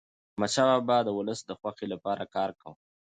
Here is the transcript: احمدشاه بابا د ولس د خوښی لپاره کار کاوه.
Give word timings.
احمدشاه 0.31 0.69
بابا 0.77 0.97
د 1.03 1.09
ولس 1.17 1.39
د 1.45 1.51
خوښی 1.59 1.87
لپاره 1.93 2.23
کار 2.35 2.49
کاوه. 2.61 2.77